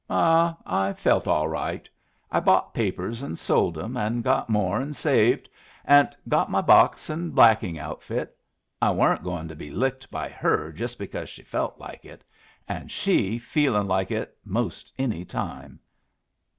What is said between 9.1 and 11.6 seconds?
going to be licked by her just because she